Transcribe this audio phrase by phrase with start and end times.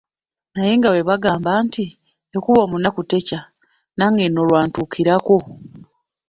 [0.53, 1.85] Naye nga bwe bagamba nti;
[2.35, 3.39] "ekuba omunaku tekya."
[3.97, 5.37] nange nno lwantuukirako.